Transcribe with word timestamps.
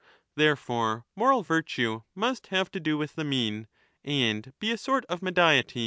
VXherefore 0.35 1.03
moral 1.15 1.43
virtue. 1.43 2.01
must 2.15 2.47
have 2.47 2.71
to 2.71 2.79
do 2.79 2.97
with 2.97 3.13
the 3.13 3.23
mean 3.23 3.67
and 4.03 4.51
be 4.57 4.71
a 4.71 4.77
sort 4.79 5.05
of 5.05 5.19
mediety. 5.21 5.79